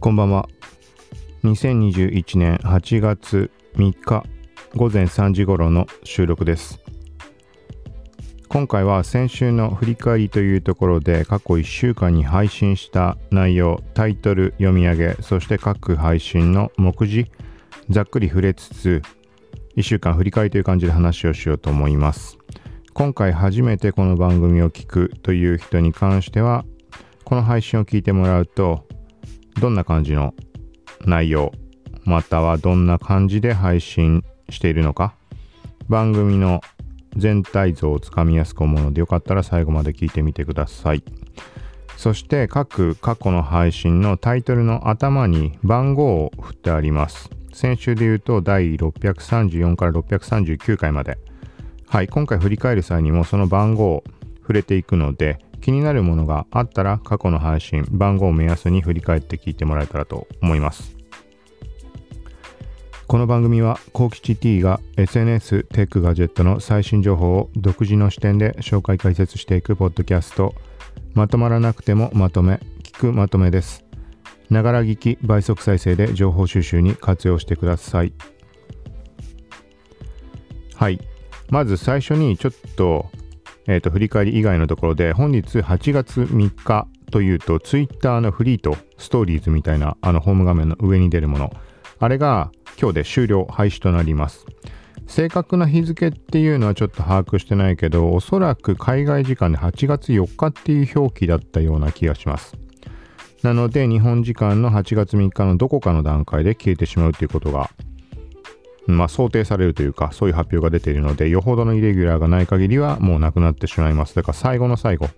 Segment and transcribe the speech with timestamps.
[0.00, 0.48] こんばんは。
[1.44, 4.24] 2021年8月3日
[4.74, 6.80] 午前3時頃の収録です。
[8.48, 17.30] 今回は先週の振り返りというところで過去1週間に配信した内容、タイトル読み上げ、そして各配信の目次、
[17.90, 19.02] ざっくり触れつつ、
[19.76, 22.38] 1週間振り返りという感じで話をしようと思います。
[22.94, 26.64] 今回初めてこの番組を聞くという人に関しては、
[27.26, 28.88] この配信を聞いてもらうと、
[29.60, 30.34] どんな感じの
[31.04, 31.52] 内容、
[32.04, 35.14] またはどんな感じで配信しているのか、
[35.88, 36.62] 番組の
[37.16, 41.04] 全体像をつかみやすく思うのでよかったら最後まで聞いてみてください。
[41.96, 47.28] そして各過去の配信のタイトルの頭に番号を振ってあります。
[47.52, 51.18] 先週で言うと第634から639回まで。
[51.86, 54.04] はい、今回振り返る際にもその番号を
[54.40, 60.96] 触れていくので、気になるものがあったら過去の配信、番号を目安に振り返って聞いてもらえたらと思います。
[63.06, 70.54] この番組は、コウキチ T が SNS、テック、ガジェットの最新情報を独自の視点で紹介解説していくポッドキャスト、
[71.14, 73.84] まとまらなくてもまとめ、聞くまとめです。
[74.48, 78.12] ながら聞き、倍速再生で情報収集に活用してください。
[80.74, 81.00] はい。
[81.50, 83.10] まず最初にちょっと
[83.70, 91.52] えー、と、振り返り以外のところで、本日8月3日というと、Twitter のフリート、ストーリーズみたいな、あの、ホーム画面の上に出るもの、
[92.00, 94.44] あれが今日で終了、廃止となります。
[95.06, 102.56] 正確な日付っていうのはちょっと把握してないけど、おそらく海外時間で8月4日っていう表記だったような気がします。
[103.44, 107.70] なので、日本時間の8月3日のどこかの段階で消えてしまうということが
[108.86, 114.14] まあ、想定されるというか、そういう発表が出ているので、よほどのイレギュラーがない限りはもうなくなってしまいます。
[114.14, 115.08] だから最後の最後、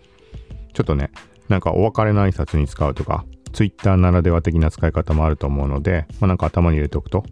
[0.72, 1.10] ちょっとね、
[1.48, 7.24] なんかお別れの挨拶に使うとか、Twitter ならでは的な使い方もあると思うので、まあ、なんか頭に入れておくと、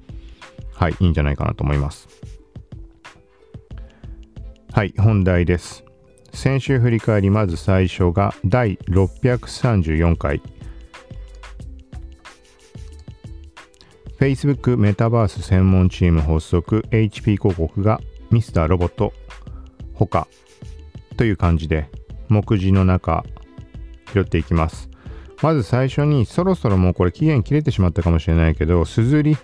[0.74, 2.08] はい、いいんじゃないかなと思います。
[4.72, 5.84] はい、本題です。
[6.32, 10.40] 先週振り返り、まず最初が第634回
[14.20, 19.14] Facebook メタバース専門チーム発足 HP 広告がミスターロボット
[19.94, 20.28] 他
[21.16, 21.88] という感じで
[22.28, 23.24] 目次の中
[24.12, 24.90] 拾っていきます。
[25.40, 29.38] まず最初にそろそろもうこれ期限切れてしまったかもしれないけど、すずり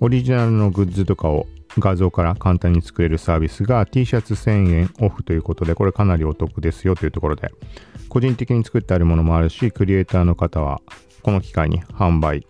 [0.00, 1.46] オリジナルのグッズとかを
[1.78, 7.52] 画像から簡単に作れるサービスが T シャツ1000円オフということで、これかなりお得ですよというところで、
[8.08, 10.82] 個人的に作ってあるものもあるし、クリエイターの方は
[11.22, 12.44] この機会に販売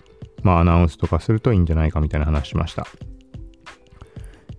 [0.45, 2.87] まあ、アナウンスとかするといいんじゃないかみたいな話しました。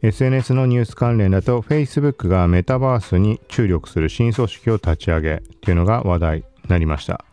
[0.01, 7.23] SNS のニュース関連だと Facebook がメタバースに注力する新組織を立ち上げっていうのが話題になりました。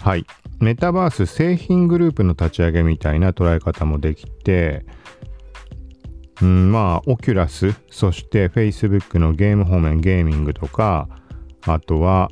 [0.00, 0.26] はい。
[0.60, 4.84] メタバース製品グループの立ち上げみたいな捉え方もできて、
[6.42, 11.08] うん、まあ、オキュラス、そして Facebook のゲーム方面、ゲーミングとか、
[11.66, 12.30] あとは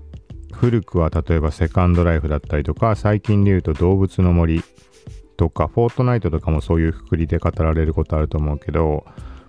[0.52, 4.62] 古くは例えばセカンドライフだったりとか、最近で言うと動物の森
[5.36, 9.04] とか、フォートナイトとかもそういうくくりで語られることあると思うけど、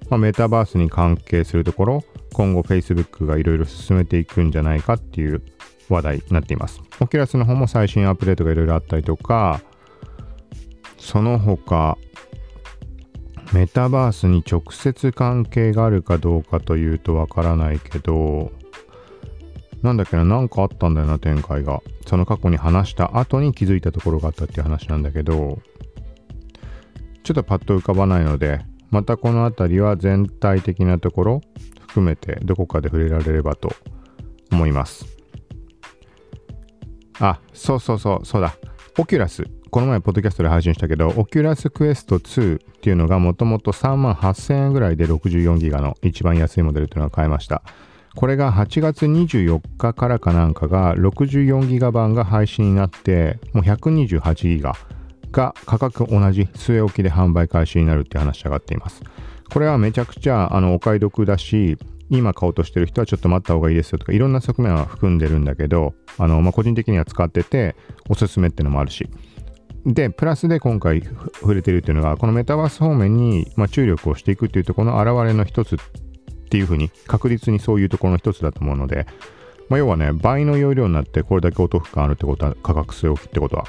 [0.10, 2.04] まあ、メタバースに関係するところ、
[2.34, 5.42] 今後 Facebook がいろいろ進めていくんじゃないかっていう
[5.90, 6.82] 話題になっています。
[7.00, 9.62] オキュラスの方も最新アップデートがいろいろあったりとか、
[10.98, 11.98] その他、
[13.54, 18.52] メタバースに直接関係があるかどうかというとわからないけど、
[19.82, 21.82] なんだっけな、なんかあったんだよな、展開が。
[22.08, 25.60] その過去に話した後に気づいたところがあったっていう話なんだけど、
[27.24, 31.42] ちょっとパッと浮かばないので、またこの辺りは全体的なところ
[31.82, 33.72] 含めてどこかで触れられればと
[34.52, 35.06] 思います。
[37.20, 38.56] あ、そうそうそう、そうだ。
[38.98, 39.44] オキュラス。
[39.72, 47.64] この前、ポッドキャストで配信したけど、オキュラスクエスト2っていうのがもともと3万8000円ぐらいで64ギガの一番安いモデルっていうのが買えました。
[48.16, 54.74] これが8月24日からかなんかが64ギガ版が配信になってもう128ギガ
[55.32, 59.04] が価格同じ据え置きで販売開始になるって話が上がっています。
[59.52, 61.78] これはめちゃくちゃあのお買い得だし
[62.10, 67.76] 今買おうとしてる人はちょっと待った方がいいですよとかいろんな側面は含んでるんだけどあの、まあ、個人的には使ってて
[68.10, 69.10] おすすめってのもあるし。
[69.86, 75.78] で、プラスで今回触れてるっていうのが、このメタバース方面に、まあ、注力をしていくっていうとこの表れの一つ
[76.56, 79.06] っていうふうに確実にそういうところの一つだと思うので、
[79.68, 83.66] まあ、要はね倍の容量になってこれだけお得感あるってことは価格据え置きってことは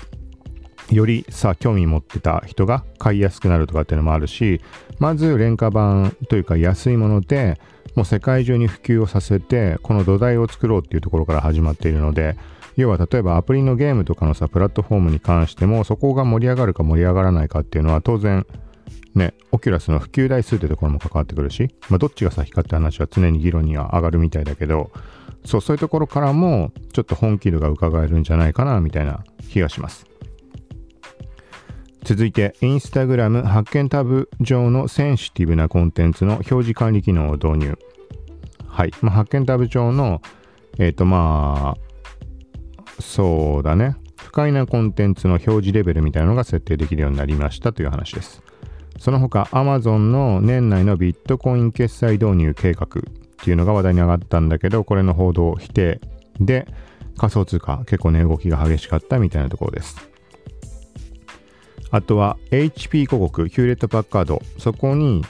[0.93, 4.61] よりさ興味持ってた人が買いやすくなるとかっていうのもあるし
[5.01, 7.59] まず廉価版というか安いもので
[7.97, 12.37] もう世界中に普及をさせてこの土台を作ろうっていうところから始まっているので
[12.77, 18.47] 要は例えばアプリのゲームとかのさプラットフォームに関してもそこが盛り上がるか盛り上がらないかっていうのは当然
[19.19, 24.91] ねオキュラスの普及台数ってところも関わってくるし、まあ、どっちが先かって話は常に議論には上がるみたいだけど
[25.45, 30.07] そうそういうところからもちょっと本気度が伺えるんじゃないかなみたいな気がします
[32.07, 37.79] 続いて、インスタグラム発見タブ上のセンシティブなコンテンツの表示管理機能を導入。
[38.69, 38.93] はい。
[39.01, 40.23] まあ、発見タブ上の、
[40.79, 43.97] えっ、ー、とまあ、そうだね。
[44.19, 48.41] 不快なコンテンツの表示レベルみたいなのが設定できるようになりましたという話です。
[48.99, 52.89] その他、Amazon の年内のビットコイン決済導入計画っ
[53.45, 56.01] ていうのが話題に上がったんだけど、これの報道否定
[56.41, 56.67] で、
[57.17, 59.97] 仮想通貨結構値、ね、動きが激しかったみたいなところです。
[61.91, 65.25] あとは HP 広告、ヒューレット・パッカード、そこに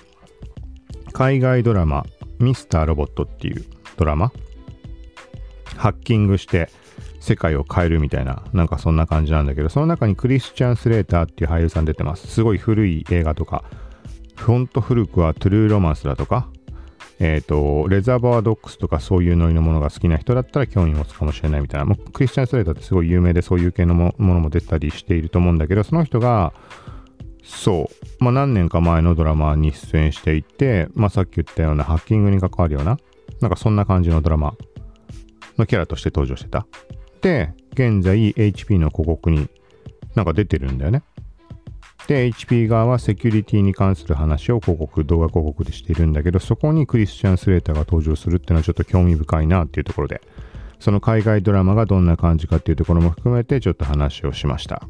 [1.12, 2.04] 海外ドラマ、
[2.38, 3.64] ミスター・ロボットっていう
[3.96, 4.32] ドラマ、
[5.76, 6.68] ハッキングして
[7.26, 12.28] 世界を変えるみたいな、なんかそんな感じなんだけど、その中にクリスチャン・スレーターっていう俳優さん出てます。
[12.28, 13.64] すごい古い映画とか、
[14.40, 16.48] ほんと古くはトゥルーロマンスだとか、
[17.18, 21.86] えっ、ー、と、レザーバードックスとかそういうノリのものが好きな人だったら興味持つかもしれないみたいな。
[21.86, 26.52] もうクリスチャン・スレーターってすごい有名でそういう系のものも出たりしていると思うんだけど、その人が、
[27.42, 27.90] そ
[28.20, 32.98] う、まあ何年か前のドラマに出演していて、まあさっき言ったようなハッキングに関わるような、
[33.40, 34.54] なんかそんな感じのドラマ
[35.56, 36.66] のキャラとして登場してた。
[37.20, 39.48] で、現在 HP の広告に
[40.14, 41.02] なんか出てるんだよね。
[42.06, 50.20] で、HP 側はセキュリティに関する話を広告、動画広告でしているんだけど、そこにクリスチャン・スレーターが登場するっていうのはちょっと興味深いなっていうところで、
[50.78, 54.86] その海外ドラマがどんな感じかっていうところも含めてちょっと話をしました。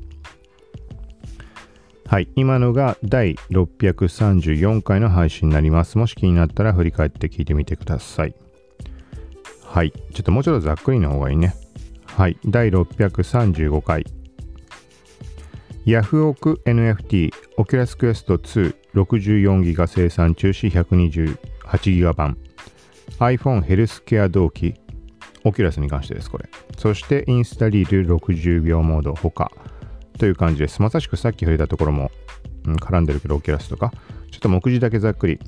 [2.07, 2.29] はい。
[2.37, 5.99] 今のが第634回の配信になります。
[5.99, 8.35] もし気になったら振り返って聞いてみてください。
[9.65, 9.91] はい。
[9.91, 11.55] ちょっともうちょっとざっくりの方がいいね。
[12.17, 12.39] はい。
[12.47, 14.07] 第635回。
[15.85, 21.37] ヤフオク NFT オキュラスクエスト2 64ギガ生産中止128
[21.83, 22.39] ギガ版。
[23.19, 24.77] iPhone ヘルスケア同期
[25.45, 26.49] オキュラスに関してですこれ。
[26.79, 29.53] そしてインスタリール60秒モード他。
[30.19, 30.81] という感じです。
[30.81, 32.11] まさしくさっき触れたところも、
[32.65, 33.93] うん、絡んでるけどオキュラスとか。
[34.31, 35.39] ちょっと目次だけざっくり。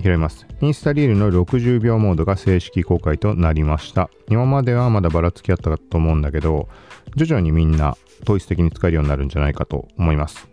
[0.00, 0.46] 拾います。
[0.60, 4.10] インスタリールの60秒モードが正式公開となりました。
[4.28, 6.68] 今まではまだばらつきあったと思うんだけど、
[7.14, 10.48] 徐々にみんな統一的に使えるようになるんじゃないかと思います。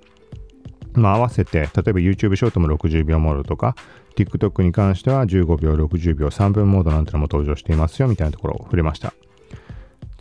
[0.94, 3.75] まあ、合わせて、例えば YouTube ショートも60秒モードとか、
[4.16, 9.13] TikTok に関しては15秒、60秒、3分モードなんてのも登場していますよみたいなところを触れました。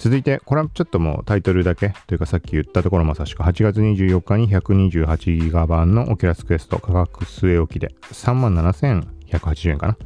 [0.03, 9.97] 続いて、これはちょっともうタイトルだけというかさっき言ったところまさしく8月24日に128ギガ版のオキュラスクエスト価格据え置きで37,180円かな。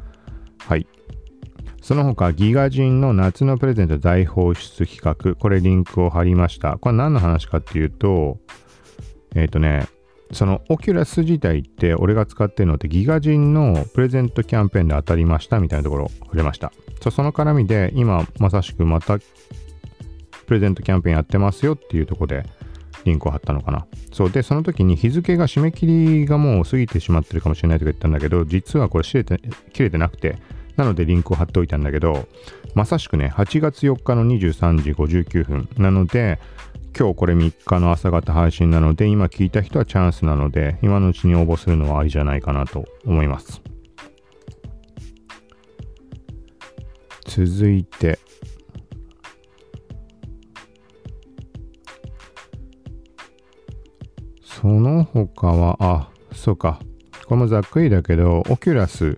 [0.58, 0.86] はい。
[1.80, 5.34] その他、ギガ人の夏のプレゼント大放出企画。
[5.34, 6.76] これリンクを貼りました。
[6.76, 8.36] これ何の話かっていうと、
[9.34, 9.86] えっ、ー、とね、
[10.30, 16.70] そのオキュラス自体って俺が使ってるのってギガ人のプレゼントキャンペーンで当たりましたみたいなところ触れました。
[17.10, 19.18] その絡みで今まさしくまた
[20.46, 22.44] プレゼントキャンペーンやってますよっていうとこで
[23.04, 23.86] リンクを貼ったのかな。
[24.12, 29.40] そうで、その時に日付が締め切りがもう過ぎてしまってるかもしれないとか言ったんだけど、実はこれ切れて
[29.72, 30.38] 切れてなくて、
[30.76, 32.26] なのでリンクを貼っておいたんだけど、
[32.74, 36.38] まさしくね、8月4日の23時59分なので、
[36.98, 43.60] 今日これ3日の朝方配信なので、今聞いた人はチャンスなので、今のうちに応募するのはありじゃないかなと思います。
[47.26, 48.18] 続いて、
[54.66, 56.80] その他は、あ、そうか。
[57.26, 59.16] これもざっくりだけど、オキュラス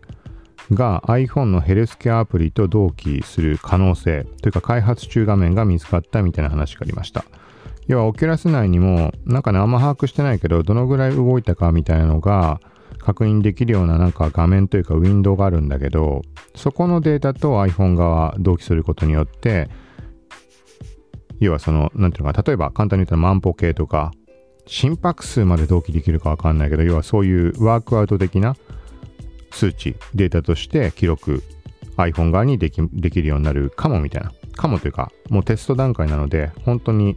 [0.72, 7.24] が iPhone のヘルスケアアプリと同期する可能性というか開発中画面が見つかったみたいな話がありました。
[7.86, 12.60] 要はオキュラス内にもなんかねあんま把握してないけどどのぐらい動いたかみたいなのが
[12.98, 16.20] 確認できるようななんか画面というかウィンドウがあるんだけど
[16.54, 19.70] そこのデータと iPhone 側同期することによって
[21.40, 24.12] 要はその何ていうのか例えば簡単に言ったら万歩計とか
[24.68, 28.54] 心拍数まで同期できるかわかんないけど要はそういうワークアウト的な
[29.50, 31.42] 数値、データとして記録、
[31.96, 34.32] iPhone 側にできできるようになるかもみたいな。
[34.52, 37.16] かもというか、もうテスト段階なので、本当に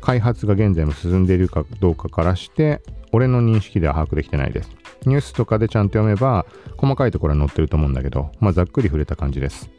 [0.00, 2.80] 開発が現在も進んでいるかどうかからして、
[3.12, 4.70] 俺の認識では把握できてないです。
[5.06, 9.70] ニュースとかでちゃんと読めば、細かいところは載ってると思うんだけど、まあ、ざっくり触れた感じです。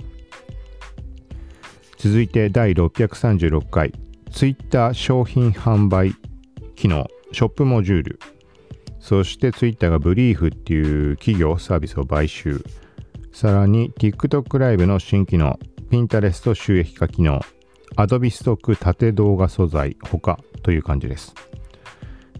[1.97, 3.93] 続いて第636回、
[4.31, 6.15] Twitter 商品販売
[6.79, 8.19] 機能、ショップモジュール
[8.99, 12.63] そしてツイッターがブリーフっていう企業サービスを買収。
[13.31, 15.59] さらに TikTok ライブの新機能、
[15.89, 17.41] Pinterest 収益化機能、
[17.95, 21.33] Adobe ストック縦動画素材他という感じです。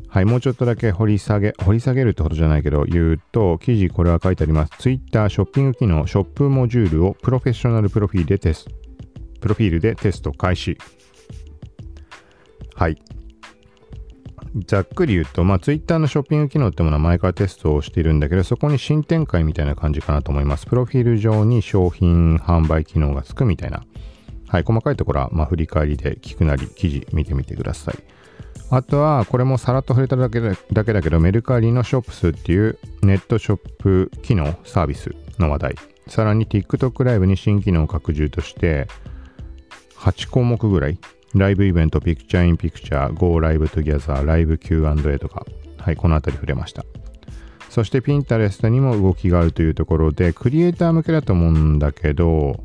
[0.08, 4.74] はい、もうちょっとだけ掘り下げ、掘り下げるってことじゃないけど、言うと、記事これは書いてあります。
[4.80, 8.72] Twitter ショッピング機能、ショップモジュールをプロフェッショナルプロフィールでテスト、
[9.40, 10.78] プロフィールでテスト開始。
[12.76, 13.02] はい。
[14.66, 20.66] ざっくり言うと、まあ、Twitter のショッピング機能ってものは前からテストをしているんだけど、そこに新展開みたいな感じかなと思います。
[20.66, 23.84] プロフィール上に商品販売機能がつくみたいな。
[24.48, 27.96] はい、細かいところは、まあ、振り返りで聞くなり、記事見てみてください。
[28.72, 35.76] あとは、これもさらっと触れただけだけだけど、メルカリのショップスっていうネットショップ機能、サービスの話題。
[36.08, 38.88] さらに TikTok ライブに新機能拡充として、
[39.98, 40.98] 8項目ぐらい
[41.36, 45.46] ライブイベント、ピクチャーインピクチャー、Go Live Together、ライブ Q&A とか、
[45.78, 46.86] はい、このあたり触れました。
[47.70, 52.64] そして Pinterest にも動きがあるというところで、クリエイター向けだと思うんだけど、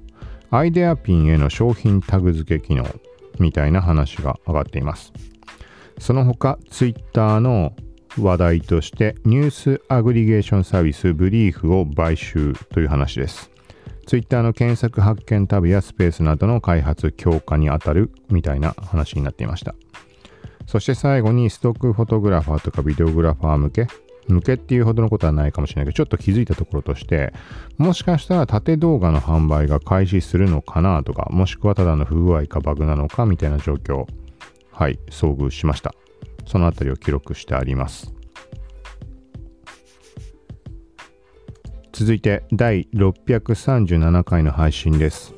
[0.51, 2.87] アイデアピンへの商品タグ付け機能
[3.39, 5.13] みたいな話が上がっています。
[5.99, 7.75] その他、Twitter の
[8.19, 13.51] 話題としてニュースアグリゲーションサービスブリーフを買収という話です。
[14.05, 19.75] Twitter の検索発見タブやスペースなどの開発強化にあたるみたいな話になっていました。
[20.67, 23.87] そして最後にストックフォトグラファーとかビデオグラファー向け
[24.29, 27.35] 向けっていうほどのことはないかもしれないけど、ちょっと気づいたところとして、
[27.77, 34.07] もしかしたら縦動画の販売が開始するのかなとか、もしくはただの不具合かバグなのかみたいな状況、
[34.73, 35.95] はい、遭遇しました。
[36.47, 38.14] そのあたりを記録してあります。
[41.95, 45.33] 続いて第637回の配信です。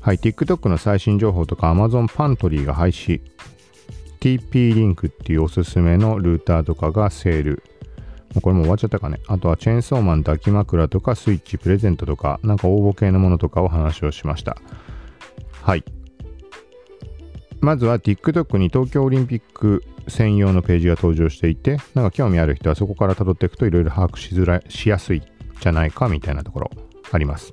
[0.00, 3.20] はい、TikTok の最新情報とか Amazon パントリーが廃止。
[4.18, 7.62] TP リンクっていうおすすめのルーターとかがセール。
[8.34, 9.20] もうこれも終わっちゃったかね。
[9.28, 14.56] あとはチェーンソーマン抱き枕とかスイッチプレゼントとか、なんか応募系のものとかを話をしました。
[15.62, 15.84] はい。
[17.60, 25.22] まずは TikTok に東京オリンピック専用のページが登場していて、なんか興味ある人はそこから辿っていくといろいろ把握しづらい、しやすい
[25.60, 26.70] じゃないかみたいなところ
[27.10, 27.52] あります。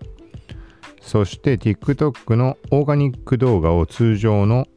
[1.01, 4.67] そして TikTok のオーガニック動画を通常の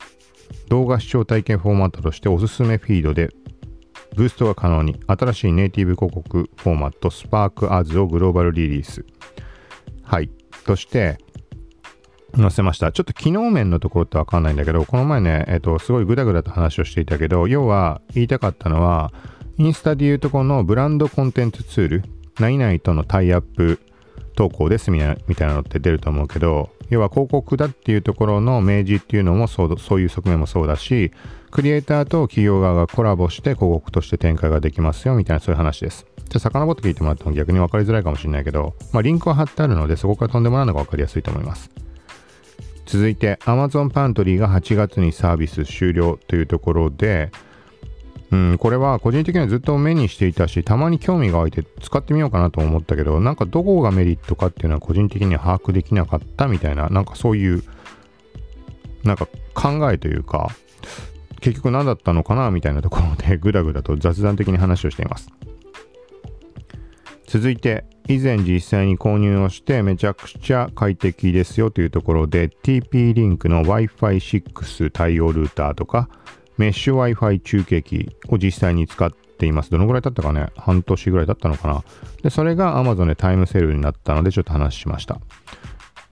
[0.68, 3.28] 動画視聴体験フォーマットとしておすすめフィードで
[4.16, 9.04] ブーストが可能に新しいネイティブ広告フォーマット Spark Ads をグローバルリリース。
[10.02, 10.30] はい。
[10.64, 11.18] として、
[12.36, 12.92] 載せました。
[12.92, 19.12] ちょっと機能面のところってわかんないんだけど、この前ね、えっ、と、すごいグダグダと話をしていたけど、要は言いたかったのは、
[19.56, 22.04] インスタでいうとこのブランドコンテンツツール、
[22.40, 23.80] 何々とのタイアップ
[24.34, 31.12] 投稿ですみたいなみたいなのって出ると思うけど、要は広告だっていうところの明示っていうのもそうそういう側面もそうだし、
[31.50, 36.04] クリエイターと企業側がコラボして広告として展開ができますよみたいなそういう話です。
[36.28, 41.70] じゃあ遡って聞いてもらっても逆に分かりづらいかもしれないけど、まあ、リンクは貼ってあるのでそこから飛んでもらうのが分かりやすいと思います。
[42.86, 47.30] 続いて Amazon パントリーが8月にサービス終了というところで、
[48.30, 57.62] うん、これは個人的にはずっと目にしていたし、たまに興味が湧いて使ってみようかなと思ったけど、なんかどこがメリットかっていうのは個人的には把握できなかったみたいな、なんかそういう、
[59.04, 60.50] なんか考えというか、
[61.40, 65.30] 結局何だったのかなみたいなところでぐだぐだと雑談的に話をしています。
[67.26, 76.10] 続いて、以前実際に購入をしてめちゃくちゃ快適ですよというところで TP リンクの Wi-Fi6 対応ルーターとか
[76.58, 79.70] メッシュ Wi-Fi 中継機を実際に使っています。
[79.70, 80.48] どのぐらい経ったかね？
[80.56, 81.84] 半年ぐらい経ったのかな？
[82.22, 85.20] で、それが Amazon でタイムセールになったのでちょっと話しました。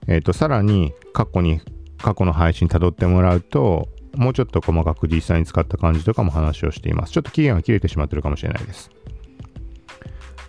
[0.07, 1.61] えっ、ー、と、さらに過去に、
[1.97, 7.13] 過去の配信辿ってもらうと、もうちょっと細かく実際に使った感じとかも話をしています。
[7.13, 8.91] ちょっと期限が切れてしまってるかもしれないです。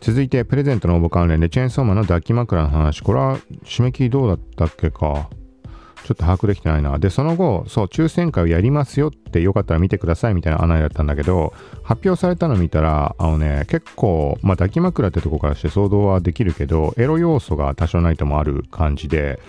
[0.05, 3.01] 続いて、プレゼントの応募関連でチェーンソーマンの抱き枕の話。
[3.01, 5.31] これは締め切りどうだったっけか。
[6.05, 6.99] ちょっと把握できてないな。
[6.99, 19.41] で、その後、そう、抽選会をやりますよってよかったら見てくださいみたいな案内だったんだけど、発表されたの見たら、あのね、結構、まあ、抱き枕ってとこからして想像はできるけど、エロ要素が多少ないともある感じで、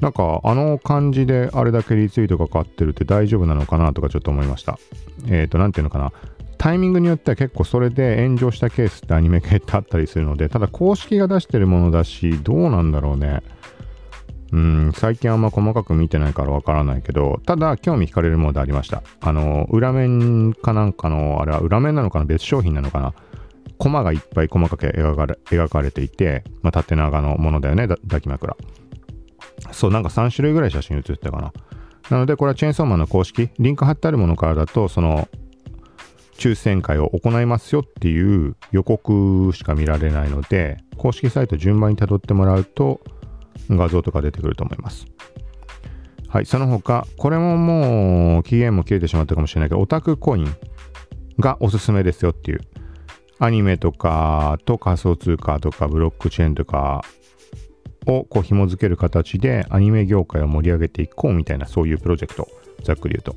[0.00, 4.80] なんか、あの感じであれだけリツイートがかかってるって大丈夫なのかなとかちょっと思いました。
[5.28, 6.12] えっ、ー、と、なんていうのかな。
[6.60, 13.42] タイミングによっては結構それで炎上したケースってアニメ系ってあったりするので、ただ公式が出してるものだし、どうなんだろうね。
[14.52, 19.02] うん、最近あんま細かく見てないからわからないけど、ただ興味惹かれるものでありました。
[19.22, 22.26] あの、裏面かなんかの、あれは裏面なのかな？
[22.26, 23.14] 別商品なのかな？
[23.78, 28.54] コマがいっぱい細かく描かれ描かれていて、まあ、縦長のものだよね、抱き枕。
[29.72, 31.54] そう、なんか3種類ぐらい写真写ってたかな。
[32.10, 35.26] なので、これはチェーンソーマンの公式、リンク貼ってあるものからだと、その
[36.40, 43.00] 抽選会を行いますよっていう予告しか見られないので、公式サイト順番に辿ってもらうと
[43.68, 45.06] 画像とか出てくると思います。
[46.28, 50.54] はい、その他、これももう期限も切れてしまったかもしれないけど、オタクコイン
[51.38, 52.60] がおすすめですよっていう、
[53.38, 57.02] アニメとかと仮想通貨とかブロックチェーンとか
[58.06, 62.48] をこう紐付ける形でアニメ業界を盛り上げていこうみたいなそういうプロジェクト、
[62.82, 63.34] ざっくり言うと。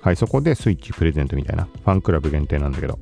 [0.00, 2.98] はい、そこでスイッチプレゼントみたいな、ファンクラブ限定なんだけど、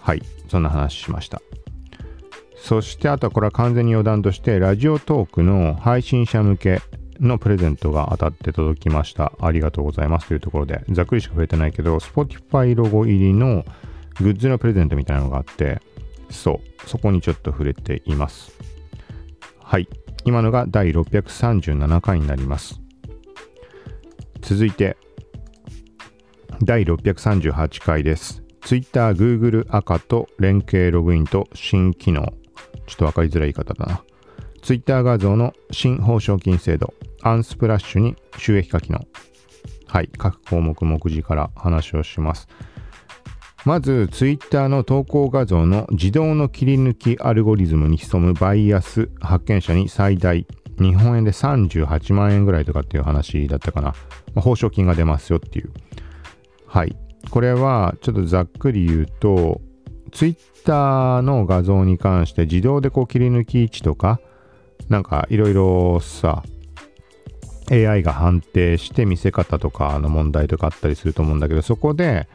[0.00, 1.42] はい、そんな話しました。
[2.56, 6.80] そしてあとはこれは完全に余談として、ラジオトークの配信者向け
[7.20, 9.32] のプレゼントが当たって届きました。
[9.40, 13.64] ありがとうございますというところで、ざっくりしか触れてないけど、Spotify ロゴ入りの
[14.20, 15.80] グッズのプレゼントみたいなのがあって、
[16.30, 18.52] そう、そこにちょっと触れています。
[19.62, 19.88] はい、
[20.24, 22.80] 今のが第637回になります。
[24.40, 24.96] 続いて、
[26.62, 28.42] 第638回です。
[28.60, 32.32] Twitter、Google 赤と連携ログインと新機能。
[32.86, 34.02] ちょっと分かりづらい言い方だな。
[34.62, 36.94] Twitter 画像の新報奨金制度。
[37.22, 39.00] アンスプラッシュに収益化機能。
[39.86, 40.10] はい。
[40.16, 42.48] 各項目目次から話をします。
[43.64, 50.46] まず、Twitter の投稿画像の自動の切り抜きアルゴリズムに潜むバイアス発見者に最大
[50.78, 53.88] 日本円で38万円ぐらいとかっていう話だったかな。
[53.88, 53.94] ま
[54.36, 55.72] あ、報奨金が出ますよっていう。
[56.66, 56.96] はい。
[57.30, 59.60] これはちょっとざっくり言うと、
[60.12, 64.20] Twitter の画像に関して自動でこう切り抜き位置とか、
[64.88, 66.42] なんかいろいろさ、
[67.70, 72.28] AI が判定して見せ方とかの問題とかあったりすると思うんだけど、そこで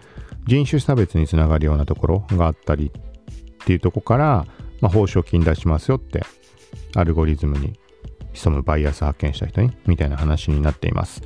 [0.45, 4.45] 人種差別につながるようなところがあったりっていうとこから、
[4.81, 6.23] まあ、報奨金出しますよって
[6.95, 7.79] アルゴリズムに
[8.33, 11.21] 潜むバイアス発見した人にみたいな話になっています。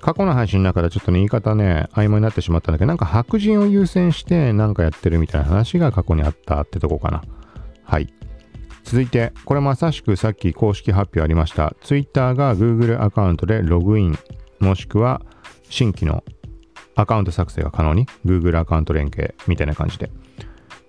[0.00, 7.22] 過去の配信の中でちょっとね、言い方ね、曖昧になってしまったんだけど、なんか白人を優先してなんかやってるみたいな話が過去にあったってとこかな。
[7.82, 8.12] はい。
[8.84, 11.74] 続いて、これまさしくさっき公式発表ありました。
[11.82, 14.18] Twitter が Google アカウントでログイン、
[14.60, 15.20] もしくは
[15.68, 16.24] 新規の
[16.94, 20.10] アカウント作成が可能に、Google アカウント連携みたいな感じで。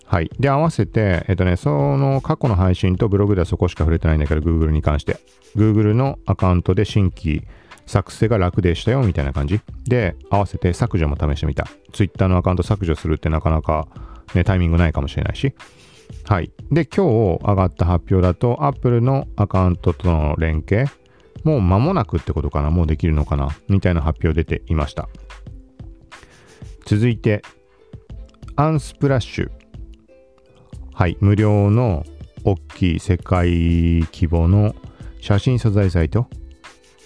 [0.06, 0.32] はい。
[0.39, 5.19] で、合わせて、えっとね、その過去の配信とブログではそこしか触れてないんだけど、Google に関して。
[5.56, 7.45] Google のアカウントで新規
[7.89, 9.62] 作成が楽でしたよみたいな感じ。
[9.86, 11.67] で合わせて削除も試してみた。
[11.91, 13.88] Twitter のアカウント削除するってなかなか、
[14.36, 15.56] ね、タイミングないかもしれないし。
[16.25, 16.52] はい。
[16.71, 20.88] で今日上がった発表だと Apple のアカウントとの連携
[21.43, 22.69] もう間もなくってことかな。
[22.69, 23.58] もうできるのかな。
[23.67, 25.10] みたいな発表出ていました。
[26.86, 27.41] 続いて
[28.56, 29.52] アンスプラッシュ。
[30.93, 31.17] はい。
[31.21, 32.06] 無料の
[32.43, 33.49] 大きい世界
[34.12, 34.75] 規模の
[35.21, 36.28] 写真素材サイト。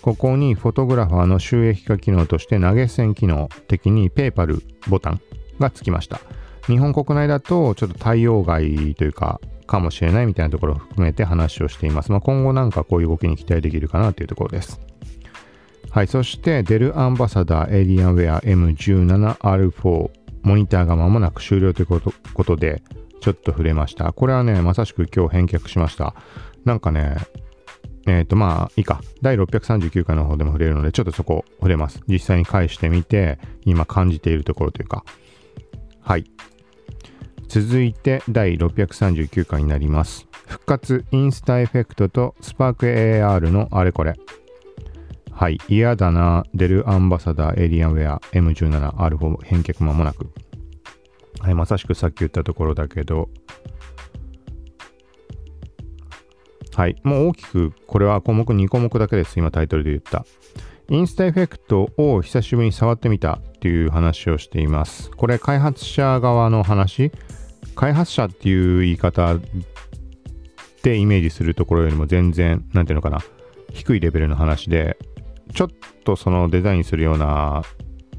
[0.04, 5.22] ここにフォトグラファーの収益化機能として投げ銭機能的に PayPal ボタン
[5.60, 6.20] がつきました。
[6.68, 12.12] 日本国内だとちょっと対応外というか、かもしれないみたいなところを含めて話をしています。
[12.12, 14.82] まあ、今後なんかこういう動きに期待できるかなというところです。
[15.90, 20.10] はい、そしてデルアンバサダーエイリアンウェア M17R4
[20.42, 22.84] モニターが間もなく終了ということことで
[23.22, 24.12] ちょっと触れました。
[24.12, 26.14] これはね、まさしく今日返却しました。
[26.66, 27.16] なんかね、
[28.06, 29.02] えっ、ー、と、まあ、いいか。
[29.22, 32.02] 第639回の方でも触れるので、ちょっとそこ触れます。
[32.08, 35.06] 実際に返してみて、今感じているところというか。
[36.02, 36.26] はい。
[37.48, 40.28] 続いて、第639回になります。
[40.48, 44.16] 復活インスタエフェクトとスパーク AR のあれこれ。
[45.32, 45.58] はい。
[45.68, 50.30] 嫌だな、デルアンバサダーエイリアンウェア M17R4 返却間もなく。
[51.40, 51.56] はい。
[51.56, 53.30] まさしくさっき言ったところだけど、
[56.76, 56.96] はい。
[57.04, 59.38] もう大きく、これは項目2項目だけです。
[59.38, 60.26] 今タイトルで言った。
[60.90, 65.12] インスタエフェクトを久しぶりに触ってみたっていう話をしています。
[65.12, 67.12] これ開発者側の話
[67.76, 69.40] 開発者っていう言い方
[70.84, 73.20] でイメージするところよりも全然、なんていうのかな、
[73.72, 74.98] 低いレベルの話で、
[75.54, 75.68] ちょっ
[76.04, 77.64] とそのデザインするような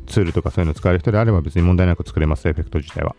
[0.07, 3.14] ツールとかそういうの使える人であれば別に問題なく作れます、エフェクト自体は。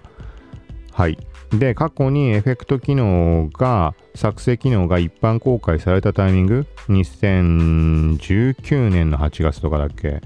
[0.95, 1.17] はい。
[1.51, 10.21] で、過去にエフェクト機能が、作成機能が一般公開されたタイミング、2019年の8月とかだっけ？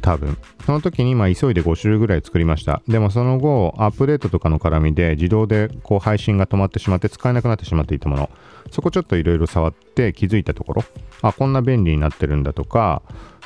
[0.00, 0.38] 多分。
[0.64, 2.80] その時にまあ急いで5種類ぐらい作りました。
[2.88, 8.30] でもその後、アップデートとかの絡みで自動でこう配信が止まってしまって使えなくなってしまっていたもの。
[8.70, 10.84] そこちょっといろいろ触って気づいたところ、
[11.20, 13.02] あ、こんな便利になってるんだとか、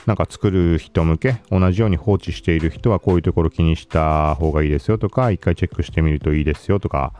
[0.06, 7.12] なんか作る人向け、同じように放置している人はこういうところ気にした方がいいですよとか、一回チェックしてみるといいですよとか、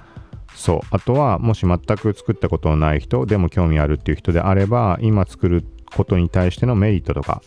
[0.55, 0.81] そう。
[0.91, 5.65] あとは、もし全く作ったことのない人、でも興味あるっていう人であれば、今作る
[5.95, 7.43] ことに対してのメリットとか、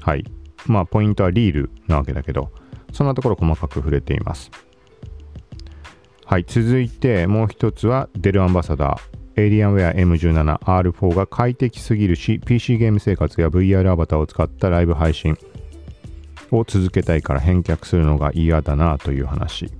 [0.00, 0.24] はい。
[0.66, 2.50] まあ、ポイントはリールなわけだけど、
[2.92, 4.50] そんなところ細かく触れています。
[6.24, 9.25] はい、続いてもう一つはデルアンバサダー。
[9.36, 15.36] エイリアンウェア M17R4 が快適すぎるし、PC ゲーム生活や VR アバターを使ったライブ配信
[16.50, 19.70] を続けたいから返却するのが嫌だなという話。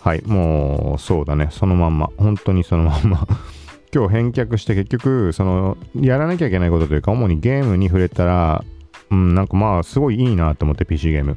[0.00, 3.26] はい、もうそうだね、そのまんま、本当にそのまんま
[3.94, 8.64] 今日返却して結局、その、やらなきゃいけないことというか、主にゲームに触れたら、
[9.10, 11.36] うん、なんかまあ、すごいいいなと思って PC ゲーム。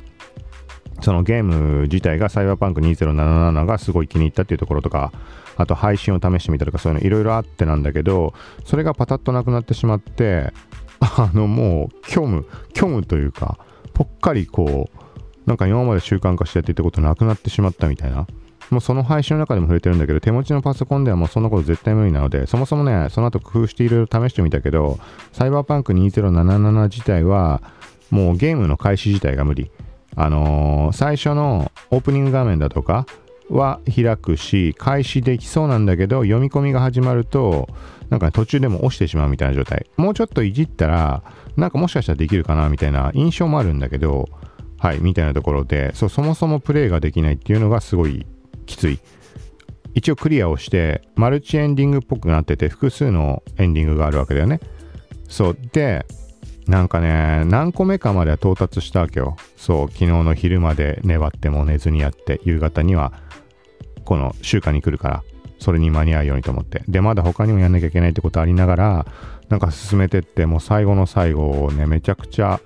[1.03, 5.11] そのゲーム自体がサイバーパンク2077がすごい気に入ったっていうところとか、
[5.57, 8.33] あと配信を試してみたとかそういうのいろいろあってなんだけど、
[8.65, 10.53] それがパタッとなくなってしまって、
[10.99, 13.59] あのもう虚無、虚無というか、
[13.93, 15.03] ぽっかりこう、
[15.45, 18.25] なんか今まで習慣化してやっていたことなくなってしまったみたいな。
[18.69, 24.99] もうその配信の中でも触れてるんだけど、手持ちのパソコンではもうそんなこと絶対無理なので、そもそもね、その後工夫していろいろ試してみたけど、
[25.33, 27.61] サイバーパンク2077自体は、
[28.09, 29.69] もうゲームの開始自体が無理。
[30.15, 33.05] あのー、最初のオープニング画面だとか
[33.49, 37.67] は開くし、開始できそうなんだけど、読み込みが始まると、
[38.09, 39.87] なんか、ね、途中でも押してしまうみたいな状態。
[39.97, 41.23] もうちょっといじったら、
[41.57, 44.29] なんかもしかしたらできるかなみたいな印象もあるんだけど、
[44.77, 48.25] はい、みたいなところで、そうそもそもプレイができないっていうのがすごい
[48.65, 48.99] きつい。
[49.95, 54.59] 一応クリアをして、マルチエンディングっぽくなってて、複数のエンディングがあるわけだよね。
[55.29, 55.57] そう。
[55.71, 56.05] で、
[56.67, 59.35] なんかね、何個目かまでは到達したわけよ。
[59.63, 63.13] そう、昨日の昼まで粘っても寝ずにやって、夕方には
[64.03, 65.23] この週間に来るから、
[65.57, 66.83] それに間に合うようにと思って。
[66.89, 69.05] で、まだ他にもやんなきゃいけないってことありながら、
[69.47, 72.59] なんか進めてって、もう最後の最後をね、めちゃくちゃ、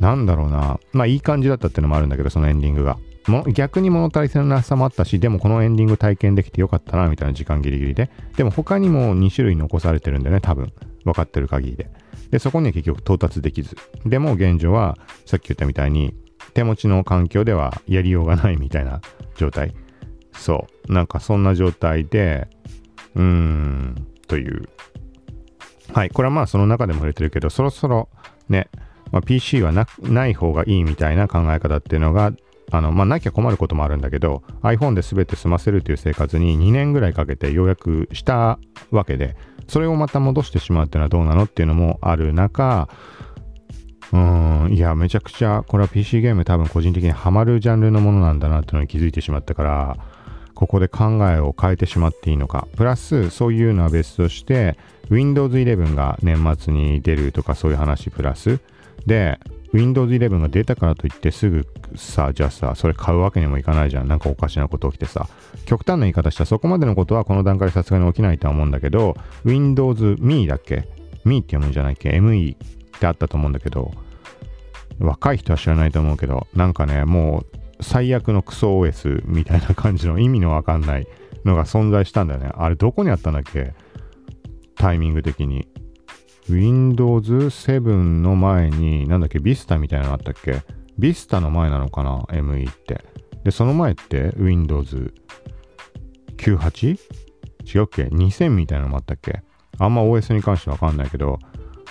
[0.00, 2.98] なんだろうな、まあいい感じだったっていうのもあるんだけど、そのエンディングが。
[3.28, 8.10] も逆に物足りせなさもあったし、でもこのエンディング体験できてよかったな、みたいな時間ギリギリで。
[8.36, 10.72] でも他にも2種類残されてるんだよね、多分。
[11.04, 11.88] 分かってる限りで。
[12.32, 13.76] で、そこには結局到達できず。
[14.06, 16.14] でも現状は、さっき言ったみたいに、
[16.54, 19.00] 手持ちの環境ではやりようがないみたいな
[19.36, 19.74] 状態。
[20.32, 20.92] そう。
[20.92, 22.48] なんかそんな状態で、
[23.14, 24.68] うーん、という。
[25.92, 26.10] はい。
[26.10, 28.08] これはまあその中でも触れてるけど、そろそろ
[28.48, 28.68] ね、
[29.10, 32.32] まあ、PC はない方がいいみたいな考え方っていうのが、
[32.70, 38.58] あの、まあ、なきゃ困ることもあるんだけど、iPhone で全て済ませるという生活に2年ぐらいかけてようやくした
[38.90, 39.36] わけで、
[39.68, 42.88] それをまた戻してしまうっていうのはどうなのっていうのもある中、
[44.12, 44.18] う
[44.68, 49.96] ん、いや、めちゃくちゃ、これは PC ゲーム多分個人的にハマるジャンルのものなんだなっていうのに気づいてしまったから、
[50.54, 52.68] ここで考えを変えてしまっていいのか。
[52.76, 54.76] プラス、そういうのは別として、
[55.08, 58.60] Windows 11が年末に出るとかそういう話プラス。
[59.06, 59.40] で、
[59.72, 64.08] Windows 11が出たからといってすぐさ、じゃあさ、それ買うわけにもいかないじゃん。
[64.08, 65.26] なんかおかしなこと起きてさ。
[65.64, 70.86] 極端な言い方したらそこまでのことはこの段階でさすがに起きないとは思うんだけど、Windows Me だっけ
[71.24, 72.56] ?Me って読むんじゃないっけ ?ME
[72.96, 73.92] ってあったと思うんだけど、
[74.98, 81.06] 若い人は知らないと思うけど、なんかね、もう最悪のクソ OS みたいな感じの意味のわかんない
[81.44, 82.50] のが存在したんだよね。
[82.54, 83.74] あれどこにあったんだっけ？
[84.76, 85.68] タイミング的に。
[86.48, 90.62] Windows 7の前に、なんだっけ、Vista みたいなのあったっけ
[90.98, 93.04] ?Vista の前なのかな ?ME って。
[93.44, 95.14] で、その前って Windows
[96.36, 96.98] 98?
[97.64, 99.42] 違うっけ ?2000 みたいなのもあったっけ？
[99.78, 101.38] あんま OS に関してわかんないけど、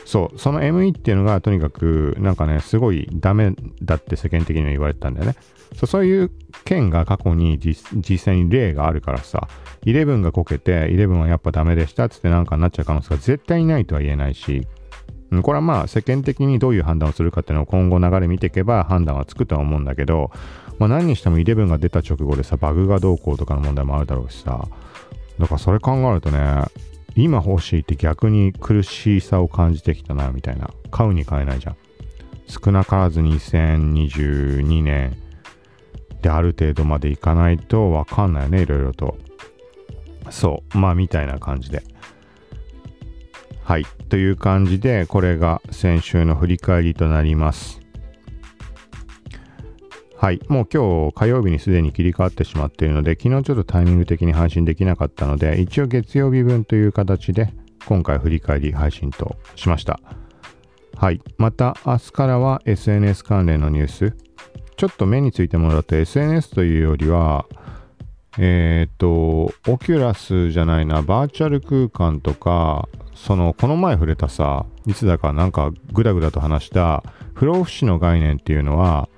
[0.06, 5.36] そう、その ME っていうのがとにかくなんかね、すごいダメだって世間的には言われてたんだよね。
[5.76, 6.32] そうそういう
[6.66, 9.48] 件が過去に実際に例があるからさ、
[9.86, 14.68] 11がこけて、11はやっぱダメでしたっつってなんかになっちゃう可能性が絶対にないとは言えないし、
[15.44, 20.30] これはまあ世間的にどういう判断をするかっていうのを今後流れ見ていけば判断はつくとは思うんだけど、
[20.78, 24.68] まあ何にしても11が出た直後でさ、バグがどうこうとかの問題もあるだろうしさ、
[25.40, 26.66] だからそれ考えるとね、
[27.16, 30.70] 今欲しいって逆に苦しさを感じてきたな、みたいな。
[30.92, 31.78] 買うに買えないじゃん。
[32.48, 35.16] 少なからず2022年
[36.22, 39.18] である程度までいかないとわかんないよね、いろいろと。
[40.30, 40.78] そう。
[40.78, 41.84] まあ、みたいな感じで。
[43.64, 43.86] はい。
[44.10, 47.81] という感じで、これが先週の振り返りとなります。
[50.22, 50.40] はい。
[50.50, 57.52] もう今日火曜日にすでに切り替わってしまっているので、昨日ちょっとタイミング的に配信できなかったので、一応月曜日分という形で、
[57.88, 60.00] 今回振り返り配信としました。
[60.96, 61.24] はい。
[61.40, 64.16] また明日からは SNS 関連のニュース。
[64.78, 67.48] ちょっと目についてもらうと SNS というよりは、
[68.38, 77.04] えっ、ー、と、オキュラスじゃないな、バーチャル空間とか、その、この前触れたさ、いつだかなんかグダグダと話した
[77.34, 79.10] 不老不死の概念っていうのは、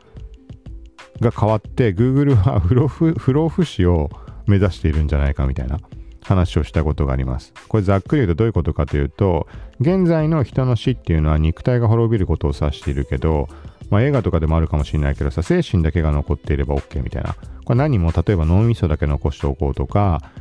[1.23, 4.09] が変わって Google は不老不不老不死を
[4.45, 5.79] 目指しているんじゃないかみたいな
[6.21, 7.53] 話をしたことがあります。
[7.67, 9.47] これざっくり言うとどういうことかというと
[9.79, 13.47] 現在の人の死っていうのは肉体が滅びることを指しているけど
[13.93, 17.35] まあ、映画とかでもあるかもしれないけどさ、精神だけが残っていれば OK みたいな。
[17.63, 20.31] これ何も、例えば脳みそだけ残しておこうとか、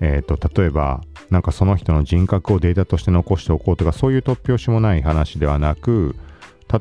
[0.00, 6.16] えっ、ー、と、例えば、なんかその人の人格をデータとして残しておこうとか、そういう突拍子もない話ではなく、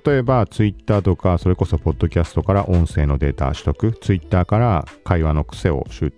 [0.05, 6.11] 例えば Twitter とか、それこそポッドキャストから音声のデータ取得、Twitter から会話の癖を取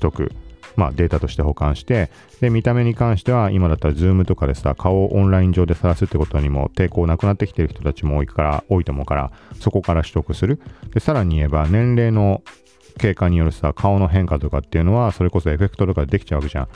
[0.00, 0.32] 得、
[0.76, 2.10] まあ、データとして保管して、
[2.40, 10.60] で、見た目に関しては、今だったら Zoom とかでさ、顔をオンライン上で晒すってことにも抵抗なくなってきてる人たちも多いから、多いと思うから、そこから取得する。
[10.92, 12.42] で、さらに言えば、年齢の
[12.98, 16.68] 経過によるさ、顔の変化とかっていうのは、それこそエフェクトとかでできちゃうわけじゃん。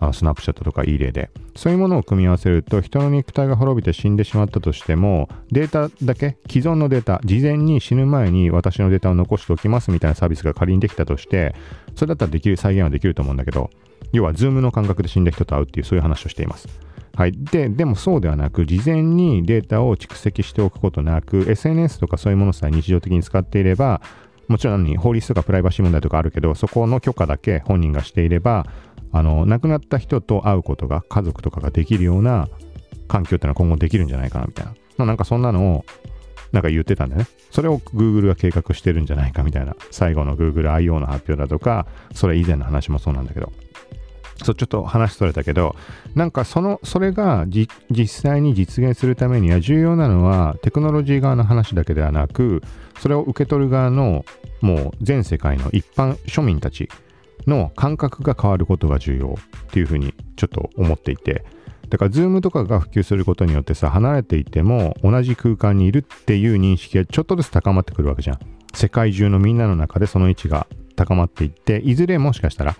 [0.00, 1.30] あスナップチャットとかいい例で。
[1.56, 11.54] そういうものを組み合わせると、人の肉体が滅びて死んでしまったとしても、データだけ、既存のデータ、事前に死ぬ前に私のデータを残しておきますみたいなサービスが仮にできたとして、
[11.94, 13.70] それだったらできる、再現はできると思うんだけど、
[14.12, 16.68] 要は、ズームの感覚で死んだ人と会うっていう、そういう話をしています。
[17.16, 17.32] はい。
[17.32, 24.00] で、でもそうではなく、事前にデータを蓄積しておくことなく、SNS とかそういうものさえ日常的に使っていれば、
[24.48, 28.66] もちろん法律とかプライバシー問題とかあるけど、そこの許可だけ本人がしていれば、
[29.14, 32.48] あの、亡くなった人と会うことが、家族とかができるような
[33.06, 34.72] 環境ってのは今後できるんじゃないかなみたいな。
[34.98, 35.84] まあ、なんかそんなのを、
[36.50, 37.28] なんか言ってたんでね。
[37.52, 39.76] それを Google が計画してるんじゃないかみたいな。
[39.92, 40.98] 最後の Google I.O.
[40.98, 43.52] の発表だとか、それ以前の話もそうなんだけど。
[44.42, 45.76] そう、ちょっと話それたけど、
[46.16, 52.62] なんかその、それが実際に実現するためには重要なのはテクノロジー側の話だけではなく、
[52.98, 54.24] それを受け取る側の
[54.60, 56.88] もう全世界の一般庶民たち
[57.46, 61.44] の感覚が変わることが重要っていうふうにちょっと思っていて、
[61.90, 68.38] だから、ズームとかが普及することによってさ、離れていても同じ空間にいるっていう認識がちょっとずつ高まってくるわけじゃん。
[68.74, 70.66] 世界中のみんなの中でその位置が
[70.96, 72.76] 高まっていって、いずれもしかしたら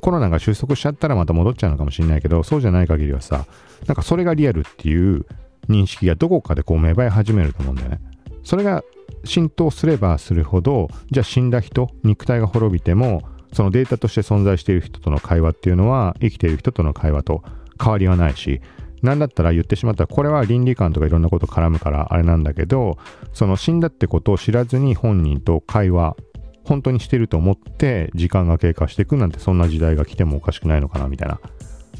[0.00, 3.46] コロナが収束しちゃったらまた戻っちゃうのかもしれないけど、そうじゃない限りはさ、
[3.86, 5.26] なんかそれがリアルっていう
[5.68, 8.00] 認識がどこかでこう芽生え始めると思うんだよね。
[8.42, 8.82] それが
[9.24, 13.22] 浸透すればするほど、じゃあ死んだ人、肉体が滅びても、
[13.54, 17.42] そのデータとして存在している人との会話っていうのは、生きている人との会話と
[17.82, 18.60] 変わりはないし、
[19.02, 22.98] なんだったら言ってしまったら、これは倫理観とかいろんなこと絡むからあれなんだけど、
[23.32, 26.16] その死んだってことを知らずに本人と会話
[26.64, 31.40] 本当にしてると思って時間が経過していくなんてそんな時代が来てもおかしくないのかなみたいな。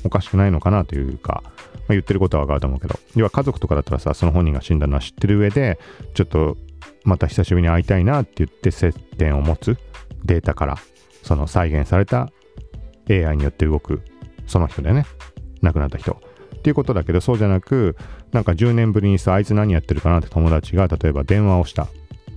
[0.05, 1.53] おかしくないのかなというか、まあ、
[1.91, 5.79] 言ってることはわかると思うけど、要は家族とかだったらさ、その本人が死んだのは知ってる上で、
[6.13, 6.59] ちょっと
[7.05, 9.79] また久しぶりに会いたいなって言って接点を持つ
[10.25, 10.79] データから、
[11.25, 12.31] その再現された
[13.11, 14.03] AI によって動く、
[14.47, 15.07] その人でね、
[15.63, 16.21] 亡くなった人。
[16.57, 17.97] っていうことだけど、そうじゃなく、
[18.33, 21.89] なんか10年ぶりにさ、あいつ何やってるかなって友達が、例えば電話をした。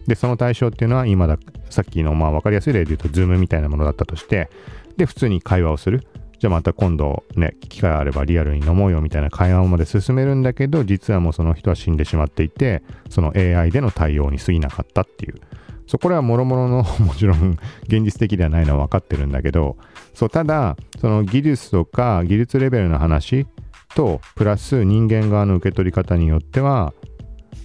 [0.07, 1.37] で、その対象っていうのは今だ、
[1.69, 4.49] さっきのまあ分かりやすい例で言うと、ズームみたいなものだったとして、
[4.95, 6.07] で、普通に会話をする。
[6.39, 15.35] じゃあまた今度ね、機会あればリアルに飲もうよみたいな会話まで進めるんだけど、実はもうその人は死んでしまっていて、その AI での対応に過ぎなかったっていう。
[15.87, 19.77] そう、これはもろもろのもちろん現実的ではないのは分かってるんだけど、
[20.13, 23.47] そう、ただ、その技術とか技術レベルの話
[23.95, 26.93] と、プラス人間側の受け取り方によっては、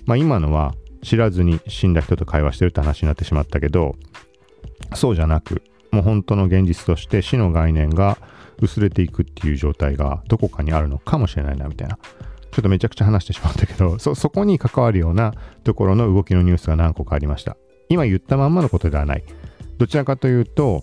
[0.06, 3.96] まあ今のは知らずに死んだ人と会話してるって話になってしまったけど、
[4.94, 8.18] そうじゃなく、もう本当の現実として死の概念が
[8.60, 11.98] 薄れていくっていう状態がどこかにあるのかもしれないなみたいな。
[12.52, 15.32] ちょっとめちゃくちゃ話してしまったけど、そ、そこに関わるような
[15.64, 17.56] ところの動きのニュースが何個かありました。
[17.92, 19.24] 今言ったまんまのことではない。
[19.76, 20.82] どちらかというと、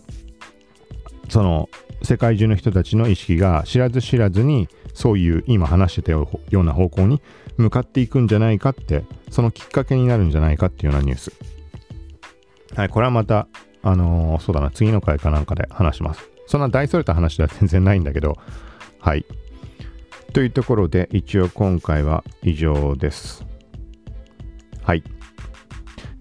[1.27, 1.69] その
[2.03, 7.19] 世界中の人たちの意識が知らず知らずにそういう今話してたような方向に
[7.57, 11.31] 向かっていくんじゃないかって、そのきっかけになるんじゃないかっていうようなニュース。
[12.75, 13.47] はい、これはまた、
[13.81, 16.29] あのー、そうだな、次の回かなんかで話します。
[16.45, 18.37] そんな大それた話では全然ないんだけど、
[18.99, 19.25] はい。
[20.33, 23.45] というところで、一応今回は以上です。
[24.83, 25.03] はい。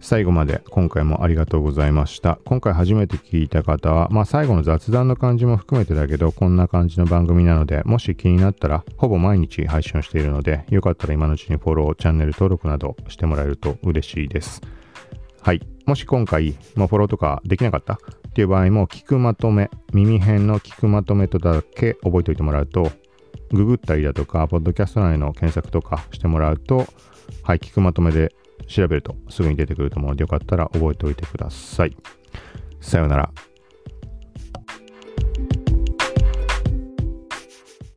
[0.09, 2.39] 最後まで今回もありがとうございました。
[2.47, 14.63] 今回初めて聞いた方は、まあ最後の雑談の感じも含めてだけど、こんな感じの番組なので、もし気になったら、ほぼ毎日配信をしているので、よかったら今のうちにフォロー、チャンネル登録などしてもらえると嬉しいです。
[15.43, 15.61] はい。
[15.85, 17.93] もし今回、まあ、フォローとかできなかった？
[18.29, 22.91] っていう場合も、聞くまとめ、耳辺の聞くまとめとだけ覚えておいてもらうと、
[23.51, 26.87] ググったりだとか、ポッドキャスト内の検索とかしてもらうと、
[27.43, 28.33] はい、聞くまとめで
[28.67, 31.97] 調べるとすぐに出てくると思うのでよかったら覚えておいてください。
[32.81, 33.31] さようなら。